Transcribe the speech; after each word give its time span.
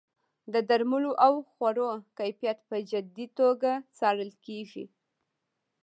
د 0.53 0.55
درملو 0.69 1.11
او 1.25 1.33
خوړو 1.51 1.89
کیفیت 2.17 2.57
په 2.69 2.75
جدي 2.89 3.25
توګه 3.39 3.71
څارل 3.97 4.31
کیږي. 4.45 4.85